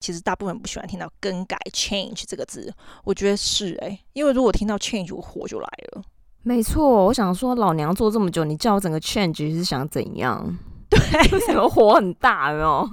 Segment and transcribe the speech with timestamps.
[0.00, 2.72] 其实大部分不喜欢听到“更改 ”（change） 这个字。
[3.04, 6.02] 我觉得是哎、欸，因为如果听到 “change”，我火就来了。
[6.42, 10.56] 没错，我想说，老娘做这么久，你叫我整个 change 是想怎样？
[10.88, 10.98] 对，
[11.40, 12.88] 什么 火很大，有没有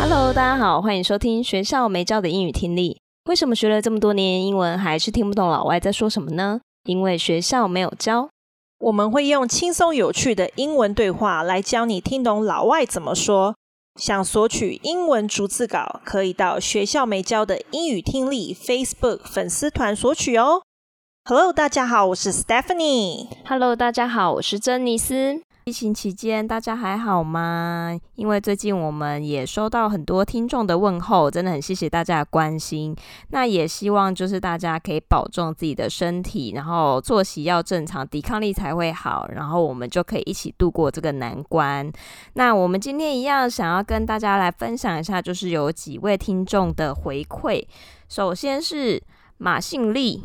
[0.00, 3.00] ？Hello，大家好，欢迎收听学校没教的英语听力。
[3.26, 6.60] 为什么学了这么多年英文，还是听不懂老外在说什么呢？
[6.84, 8.28] 因为学校没有教。
[8.78, 13.54] 我们会用轻松有趣的英文对话来教你听懂老外怎么说。
[14.00, 20.62] 想索取英文逐字稿，可以到学校没教的英语听力 Facebook 粉丝团索取哦。
[21.24, 23.28] Hello，大家好，我是 Stephanie。
[23.46, 25.42] Hello，大家好，我是珍妮斯。
[25.64, 27.96] 疫情期间，大家还好吗？
[28.16, 32.96] 因为最近我们也收到很多听众的问候，真的很谢谢大家的关心。
[33.28, 41.88] 那也希望就是大家可以保重自己的身体，然后作息要正常，抵抗力才会好，然后我们就可以一起度过这个难关。
[42.32, 47.64] 那我们今天一样想要跟大家来分享一下，就是有几位听众的回馈。
[48.08, 49.00] 首先是
[49.38, 50.24] 马信利。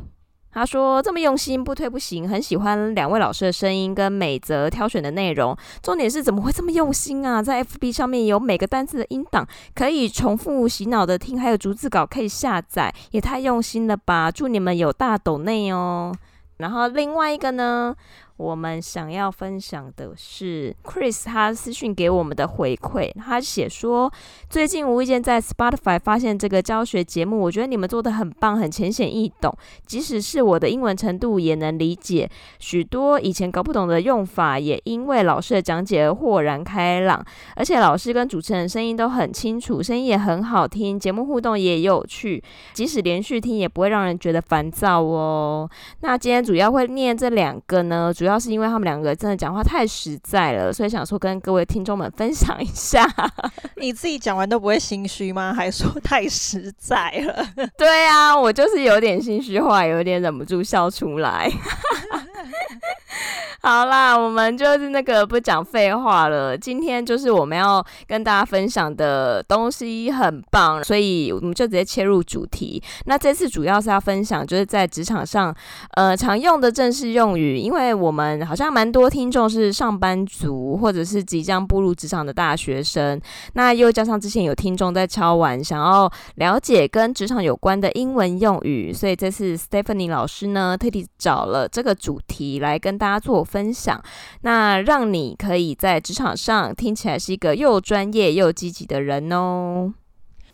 [0.58, 2.28] 他说：“这么用心，不推不行。
[2.28, 5.56] 很喜欢两位老师的声音跟美泽挑选的内容。
[5.84, 7.44] 重点是怎么会这么用心啊？
[7.44, 14.32] 在 FB 上面有每个单词的音档，可以重复洗脑的听，还有逐字稿可以下载，也太用心了吧！
[14.32, 16.12] 祝你们有大斗内哦。
[16.58, 17.96] 然后另外一个呢？”
[18.38, 24.12] 我们想要分享的是 Chris 他私讯给我们的回馈，他写说，
[24.48, 29.52] 最近无意间在 Spotify 发现这个教学节目，我觉得你们做的很棒，很浅显易懂，
[29.88, 37.26] 即使是我的英文程度也能理解许多以前搞不懂的用法，也因为老师的讲解而豁然开朗。
[37.56, 42.44] 而且老师跟主持人声音都很清楚，声音也很好听，节目互动也有趣，
[42.74, 45.68] 即使连续听也不会让人觉得烦躁哦。
[46.02, 48.27] 那今天主要会念这两个呢，主。
[48.28, 53.10] 主要是因为他们两个真的讲话太实在了，所以想说跟各位听众们分享一下。
[53.80, 55.54] 你自己讲完都不会心虚吗？
[55.56, 57.48] 还说太实在了？
[57.78, 61.50] 对啊，我就是有点心虚，话有点忍不住笑出来。
[63.62, 66.58] 好啦，我们就是那个不讲废话了。
[66.58, 72.82] 今天就是我们要跟大家分享的东西很棒，所以我们就直接切入主题。
[73.06, 75.54] 那这次主要是要分享就是在职场上
[75.96, 83.20] 呃常用的正式用语，因为我们好像蛮多听众是上班族或者是即将步入职场的大学生，
[83.54, 94.02] 那又加上之前有听众在敲完想要了解跟职场有关的英文用语，所以这次 Stephanie 老师呢特地找了这个主题题来跟大家做分享，
[94.42, 99.94] 那让你可以在职场上听起来是一个又专业又积极的人哦。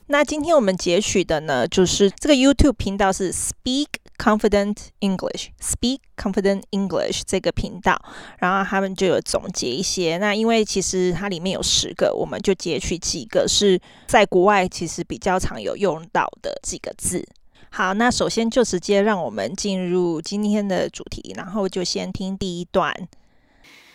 [0.08, 8.00] 那今天我们截取的呢，就是这个 YouTube 频道是 Speak Confident English，Speak Confident English 这个频道，
[8.38, 10.18] 然后他们就有总结一些。
[10.18, 17.26] 那因为其实它里面有十个，我们就截取几个是在国外其实比较常有用到的几个字。
[17.73, 23.09] 好，那首先就直接让我们进入今天的主题，然后就先听第一段。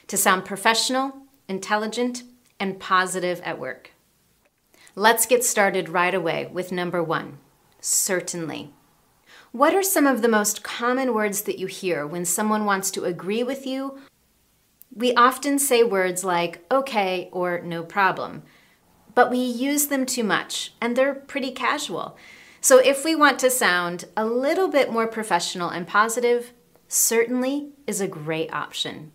[0.07, 1.11] To sound professional,
[1.47, 2.21] intelligent,
[2.59, 3.91] and positive at work.
[4.95, 7.39] Let's get started right away with number one.
[7.81, 8.69] Certainly.
[9.51, 13.05] What are some of the most common words that you hear when someone wants to
[13.05, 13.97] agree with you?
[14.95, 18.43] We often say words like okay or no problem,
[19.15, 22.15] but we use them too much and they're pretty casual.
[22.61, 26.53] So if we want to sound a little bit more professional and positive,
[26.87, 29.11] certainly is a great option.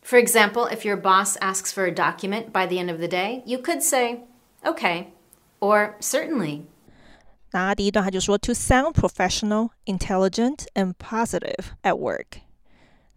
[0.00, 3.42] For example, if your boss asks for a document by the end of the day,
[3.46, 4.20] you could say,
[4.64, 5.08] okay,
[5.60, 6.66] or certainly.
[7.50, 12.42] 那第一段他就说 to sound professional, intelligent, and positive at work。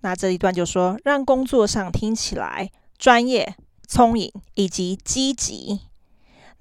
[0.02, 3.56] 那这一段就说让工作上听起来专业、
[3.88, 5.82] 聪颖以及积极。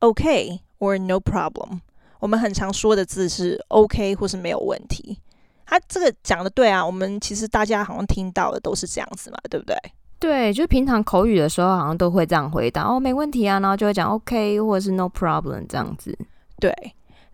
[0.00, 1.80] ‘okay’ or ‘no problem’。
[2.20, 5.20] 我们很常说的字是 ‘OK’ 或是没有问题。”
[5.68, 9.76] 他这个讲的对啊，我们其实大家好像听到的都是这样子嘛，对不对？
[10.18, 16.18] 对，就平常口语的时候，好像都会这样回答哦，没问题啊，然后就会讲 OK 或者是 No problem 这样子。
[16.58, 16.72] 对，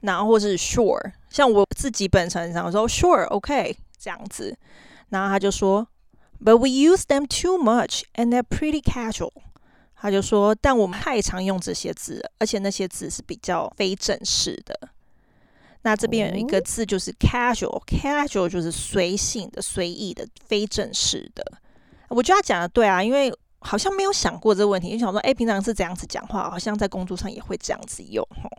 [0.00, 4.56] 然后或是 Sure，像我自己本身常说 Sure OK 这样子，
[5.10, 5.86] 然后他就说
[6.44, 9.30] ，But we use them too much and they're pretty casual。
[9.94, 14.88] 他就说，但我们太常用这些字，而且那些字是比较非正式的。
[15.82, 17.82] 那这边有一个字就是 casual，casual、oh.
[17.84, 21.44] casual 就是随性的、随意的、非正式的。
[22.12, 28.50] 我觉得他讲的对啊，因为好像没有想过这个问题，就想说，哎，平常是这样子讲话，好像在工作上也会这样子用，吼。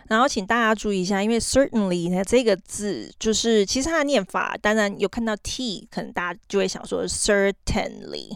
[0.08, 8.30] 然后请大家注意一下，因为 certainly 呢这个字就是其实它的念法，当然有看到 t，可能大家就会想说 certainly，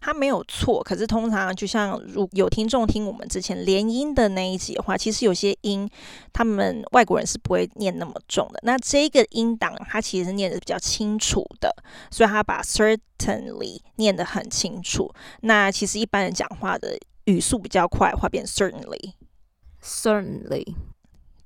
[0.00, 0.82] 它没有错。
[0.82, 5.88] 可是通常就像如有听众听我们之前连音的那一集的话，其实有些音
[6.32, 8.60] 他们外国人是不会念那么重的。
[8.62, 11.74] 那这个音档它其实是念的比较清楚的，
[12.10, 15.12] 所以他把 certainly 念得很清楚。
[15.40, 20.74] 那其实一般人讲话的语速比较快，会变 certainly，certainly。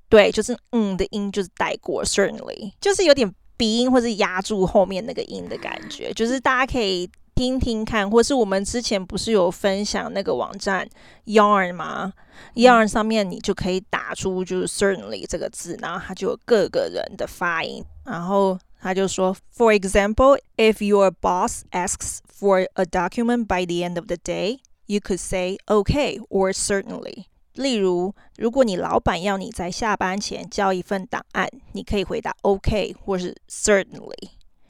[0.09, 10.87] 对，就是嗯的音就是带过，certainly 就是有点鼻音或是压住后面那个音的感觉，就是大家可以听听看，或是我们之前不是有分享那个网站
[11.25, 12.11] Yarn 吗？
[12.55, 24.07] 嗯，Yarn 上面你就可以打出就是 certainly 这个字，然后它就有各个人的发音，然后他就说，For example, if your boss asks for a document by the end of
[24.07, 27.25] the day, you could say okay or certainly.
[27.59, 34.29] 例如，如果你老板要你在下班前交一份档案，你可以回答 OK 或是 Certainly，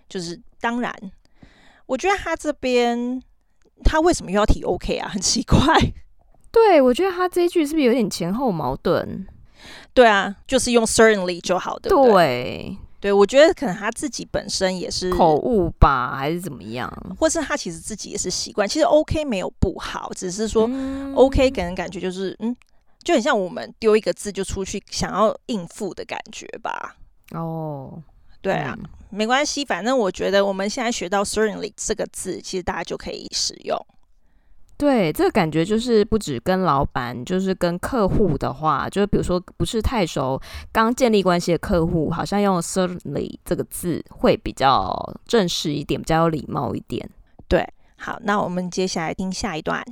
[0.10, 0.92] 就是当然。
[1.86, 3.22] 我觉得他这边
[3.84, 5.08] 他为什么又要提 OK 啊？
[5.08, 5.60] 很奇怪。
[6.52, 9.28] 对，我觉得他这一句是不是有点前后矛盾？
[9.94, 11.92] 对啊，就是用 Certainly 就好的。
[11.92, 16.92] 对对，对，我觉得可能他自己本身也是口误吧，还是怎么样？
[17.20, 18.68] 或是他其实自己也是习惯。
[18.68, 20.68] 其实 OK 没有不好，只是说
[21.14, 22.56] OK 给人感觉就是嗯。
[23.04, 26.96] 就很像我们丢一个字就出去，想要应付的感觉吧。
[27.32, 28.02] 哦，
[28.42, 33.78] 对啊，嗯、没关系，反正我觉得我们现在学到 certainly 这个字，其实大家就可以使用。
[34.78, 47.10] 对，这个感觉就是不止跟老板，就是跟客户的话，就是比如说不是太熟、刚建立关系的客户，好像用 certainly 这个字会比较正式一点，比较有礼貌一点。
[47.50, 49.84] 对，好，那我们接下来听下一段。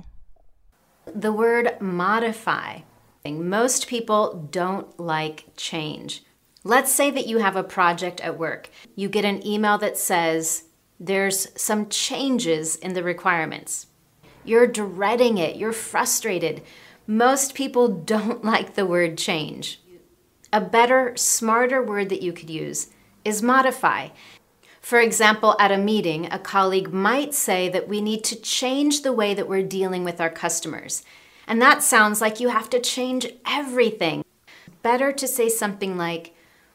[1.19, 2.83] The word modify.
[3.31, 6.23] Most people don't like change.
[6.63, 8.69] Let's say that you have a project at work.
[8.95, 10.65] You get an email that says
[10.99, 13.87] there's some changes in the requirements.
[14.43, 16.63] You're dreading it, you're frustrated.
[17.05, 19.81] Most people don't like the word change.
[20.51, 22.89] A better, smarter word that you could use
[23.25, 24.09] is modify.
[24.81, 29.11] For example, at a meeting, a colleague might say that we need to change the
[29.11, 31.03] way that we're dealing with our customers.
[31.46, 34.22] And that sounds like you have to change everything.
[34.82, 36.32] Better to say something like,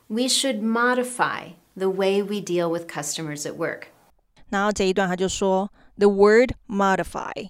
[0.09, 3.87] we should modify the way we deal with customers at work.
[4.49, 7.49] 然后这一段他就说 the word modify。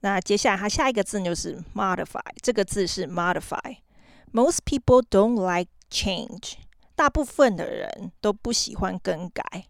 [0.00, 6.54] 那接下来他下一个字就是 modify，这个字是 modify。Most people don't like change。
[6.94, 9.66] 大部分的人都不喜欢更改。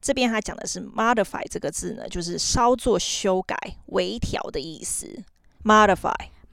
[0.00, 5.24] 这边他讲的是 modify 这个字呢，就是稍作修改、微调的意思。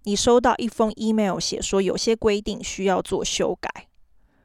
[0.05, 3.69] 你收到一封 email，写说有些规定需要做修改，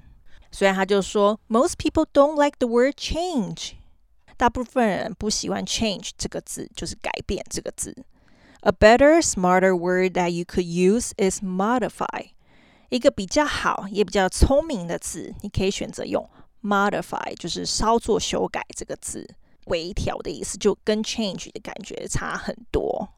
[0.52, 3.72] 所以他就说，Most people don't like the word change。
[4.36, 8.04] 大部分人不喜欢 change 这个字，就是改变这个字。
[8.60, 12.28] A better, smarter word that you could use is modify。
[12.90, 16.28] 一个比较好也比较聪明的字，你可以选择用
[16.62, 19.26] modify，就是稍作修改这个字，
[19.66, 23.08] 微调的意思，就跟 change 的感觉差很多。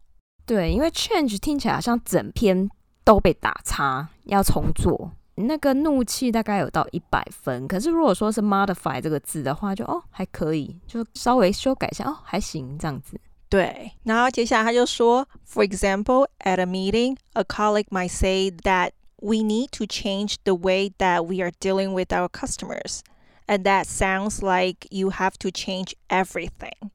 [0.46, 2.68] 对，因为 change 听起来好像整篇
[3.02, 5.10] 都被打叉，要重做。
[5.35, 13.19] 那个怒气大概有到一百分，可是如果说是 modify 这个字的话就，就哦还可以，就稍微修改一下哦还行这样子。
[13.47, 20.91] 对，然后接下来他就说，For example, at a meeting, a colleague might say that we need to change the way
[20.97, 22.99] that we are dealing with our customers,
[23.47, 26.91] and that sounds like you have to change everything.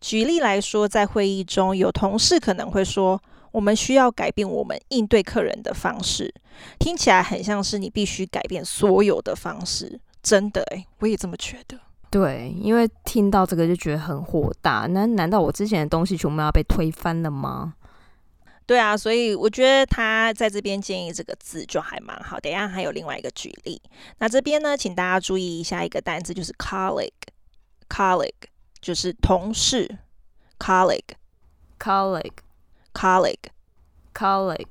[0.00, 3.20] 举例来说，在会议中有同事可能会说。
[3.55, 6.33] 我们需要改变我们应对客人的方式，
[6.77, 9.97] 听起来很像是你必须改变所有的方式。
[10.21, 11.79] 真的诶，我也这么觉得。
[12.09, 14.87] 对，因为听到这个就觉得很火大。
[14.89, 17.75] 那难道我之前的东西全部要被推翻了吗？
[18.65, 22.37] 对啊，所以我觉得他在这边建议这个字就还蛮好。
[22.37, 23.81] 等一下还有另外一个举例。
[24.17, 28.49] 那这边呢，请大家注意一下一个单词，就是 colleague，colleague
[28.81, 29.97] 就是同事
[30.59, 32.43] ，colleague，colleague。
[32.95, 33.49] Colleague,
[34.13, 34.65] colleague，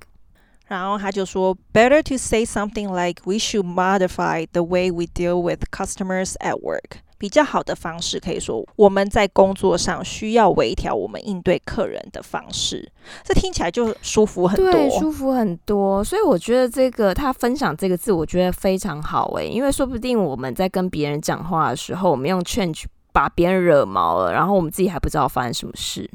[0.66, 6.58] 然后他就说，better to say something like we should modify the way we deal with customers at
[6.62, 7.02] work。
[7.16, 12.90] 比较好的方式可以说，我们在工作上需要微调我们应对客人的方式。
[13.22, 16.02] 这听起来就舒服很多，对，舒服很多。
[16.04, 26.10] 所以我觉得这个他分享这个字，我觉得非常好诶，因为说不定我们在跟别人讲话的时候，我们用 change 把别人惹毛了，然后我们自己还不知道发生什么事。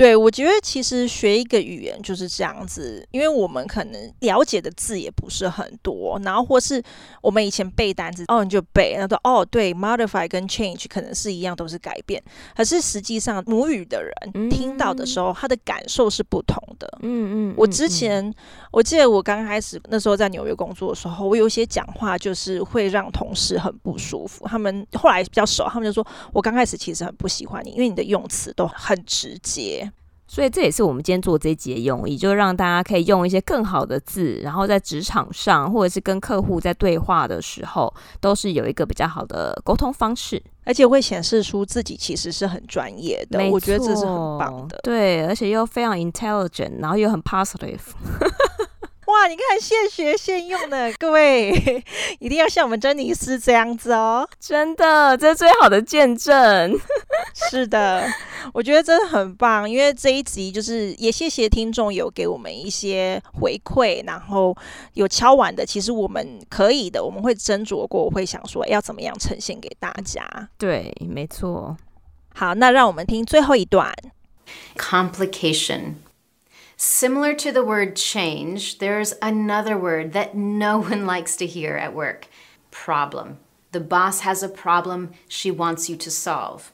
[0.00, 6.82] 对，我觉得其实学一个语言就是这样子，因为我们可能了解的字也不是很多，然后或是
[7.20, 12.22] 我们以前背单词，哦，你就背，然后说哦，对，modify 跟 change 可能是一样，都是改变，
[12.56, 16.88] 可是实际上母语的人听到的时候，他的感受是不同的。
[17.02, 18.34] 嗯嗯，我之前
[18.72, 29.89] 我记得我刚开始那时候在纽约工作的时候，我有些讲话就是会让同事很不舒服，他们后来比较熟，他们就说我刚开始其实很不喜欢你，因为你的用词都很直接。
[30.32, 43.44] 所以这也是我们今天做这一集的用意，就让大家可以用一些更好的字，然后在职场上或者是跟客户在对话的时候，都是有一个比较好的沟通方式，而且会显示出自己其实是很专业的。
[43.50, 44.78] 我觉得这是很棒的。
[44.84, 47.80] 对，而且又非常 intelligent，然后又很 positive。
[49.20, 51.52] 哇，你看现学现用的， 各位
[52.20, 56.80] 一定要像我们珍妮斯这样子哦，真的，这是最好的见证。
[57.50, 58.08] 是的，
[58.54, 64.56] 我觉得真的很棒，因为这一集就是也谢谢听众有给我们一些回馈，然后
[64.94, 70.26] 有敲碗的，其实我们可以的，我们会斟酌过，我会想说要怎么样呈现给大家。
[70.56, 71.76] 对，没错。
[72.34, 73.92] 好，那让我们听最后一段。
[74.78, 75.96] Complication.
[76.82, 81.94] Similar to the word change, there's another word that no one likes to hear at
[81.94, 82.26] work
[82.70, 83.36] problem.
[83.72, 86.72] The boss has a problem she wants you to solve.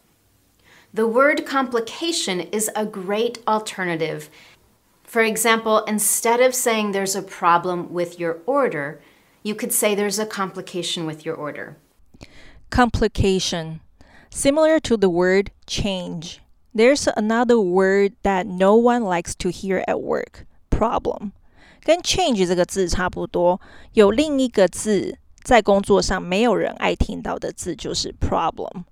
[0.94, 4.30] The word complication is a great alternative.
[5.02, 9.00] For example, instead of saying there's a problem with your order,
[9.42, 11.78] you could say there's a complication with your order.
[12.70, 13.80] Complication.
[14.30, 16.40] Similar to the word change.
[16.76, 20.44] There's another word that no one likes to hear at work.
[20.68, 21.32] Problem，
[21.82, 23.58] 跟 change 这个字差不多。
[23.94, 28.84] 有另一个字在工作上没有人爱听到的字就是 problem。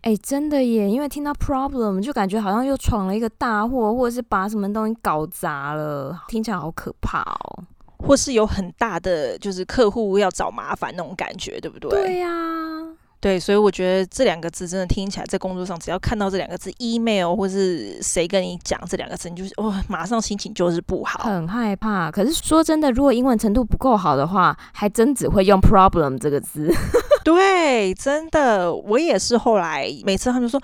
[0.00, 0.88] 哎，真的耶！
[0.88, 7.64] 因为听到 problem 就感觉好像又闯了一个大祸，或者是把什么东西搞砸了，听起来好可怕哦。
[7.98, 11.90] 或是有很大的就是客户要找麻烦那种感觉，对不对？
[11.90, 12.96] 对呀、啊。
[13.20, 22.12] 对，所以我觉得这两个字真的听起来，在工作上只要看到这两个字，email 或是谁跟你讲这两个字，你就是哇，马上心情就是不好，很害怕。
[22.12, 26.72] 可是说真的，如果英文程度不够好的话，还真只会用 problem 这个字。
[27.24, 30.62] 对，真的，我也是后来每次他们说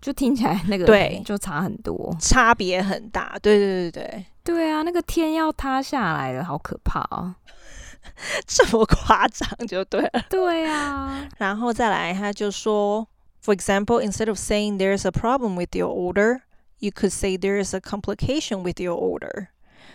[0.00, 3.36] 就听起来那个对，就差很多，差别很大。
[3.42, 7.36] 对对对对，对啊，那个天要塌下来了，好可怕啊！
[8.46, 10.24] 这么夸张就对了。
[10.28, 13.06] 对啊，然后再来，他就说
[13.42, 16.40] ，For example, instead of saying there's a problem with your order,
[16.78, 19.48] you could say there is a complication with your order。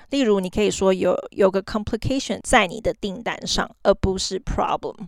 [0.10, 5.08] 例如，你可以说有有个 complication 在你的订单上，而不是 problem。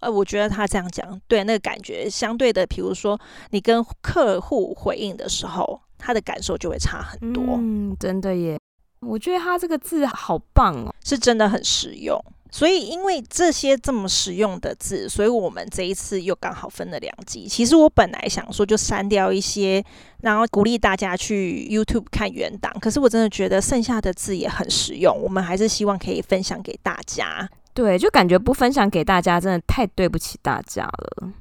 [0.00, 7.42] 呃，我觉得他这样讲，对那个感觉相对的，比如说你跟客户回应的时候，他的感受就会差很多。
[7.58, 8.58] 嗯，真的耶，
[9.00, 12.16] 我觉得他这个字好棒哦，是真的很实用。
[12.50, 17.46] 所以，因为这些这么实用的字，所以我们这一次又刚好分了两集。
[17.46, 19.84] 其实我本来想说就删掉一些，
[20.22, 22.74] 然后鼓励大家去 YouTube 看原档。
[22.80, 27.48] 可是我真的觉得剩下的字也很实用，我们还是希望可以分享给大家。
[27.74, 31.32] 对，就感觉不分享给大家，真的太对不起大家了。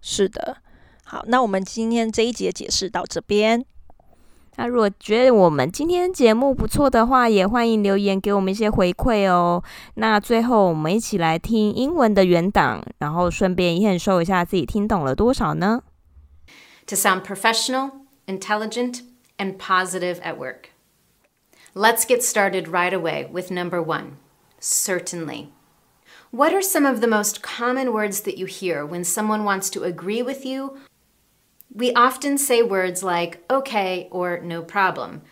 [0.00, 0.56] 是的，
[1.04, 3.64] 好，那我们今天这一节解释到这边。
[4.59, 9.63] 那如果觉得我们今天节目不错的话，也欢迎留言给我们一些回馈哦。
[9.95, 15.83] 那最后我们一起来听英文的原档，然后顺便验收一下自己听懂了多少呢？
[16.87, 17.91] To sound professional,
[18.25, 19.01] intelligent,
[19.37, 20.69] and positive at work.
[21.75, 24.13] Let's get started right away with number one.
[24.59, 25.49] Certainly.
[26.31, 29.83] What are some of the most common words that you hear when someone wants to
[29.83, 30.77] agree with you
[31.74, 35.22] we often say words like okay or no problem,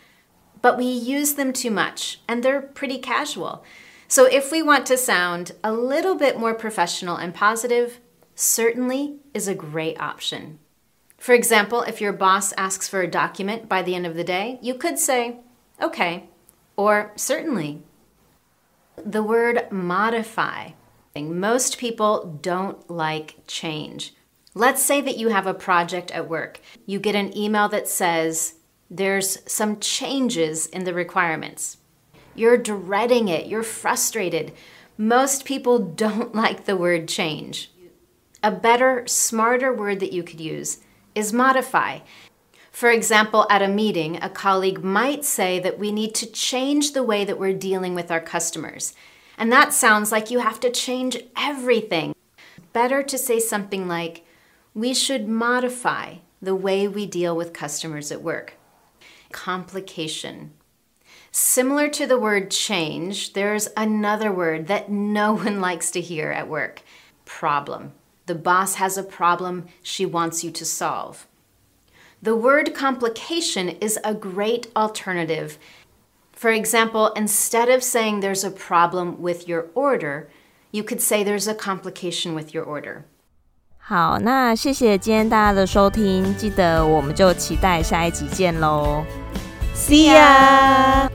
[0.62, 3.64] but we use them too much and they're pretty casual.
[4.09, 8.00] So if we want to sound a little bit more professional and positive,
[8.35, 10.59] certainly is a great option.
[11.18, 14.59] For example, if your boss asks for a document by the end of the day,
[14.62, 15.37] you could say,
[15.81, 16.24] okay,
[16.76, 17.83] or certainly.
[18.96, 20.70] The word modify.
[21.14, 24.14] Most people don't like change.
[24.54, 26.60] Let's say that you have a project at work.
[26.84, 28.54] You get an email that says
[28.90, 31.76] there's some changes in the requirements.
[32.34, 34.52] You're dreading it, you're frustrated.
[34.98, 37.70] Most people don't like the word change.
[38.42, 40.78] A better, smarter word that you could use
[41.14, 42.00] is modify.
[42.72, 47.02] For example, at a meeting, a colleague might say that we need to change the
[47.02, 48.94] way that we're dealing with our customers.
[49.36, 52.14] And that sounds like you have to change everything.
[52.72, 54.24] Better to say something like,
[54.74, 58.54] we should modify the way we deal with customers at work.
[59.33, 60.52] Complication.
[61.33, 66.48] Similar to the word change, there's another word that no one likes to hear at
[66.48, 66.83] work
[67.24, 67.92] problem.
[68.26, 71.28] The boss has a problem she wants you to solve.
[72.20, 75.59] The word complication is a great alternative.
[76.33, 80.28] For example, instead of saying there's a problem with your order,
[80.72, 83.04] you could say there's a complication with your order.
[83.90, 89.05] 好，那谢谢今天大家的收听，记得我们就期待下一集见喽。
[89.74, 91.09] See ya!